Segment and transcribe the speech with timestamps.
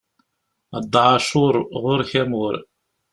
[0.75, 2.55] A Dda Ɛacur ɣur-k amur.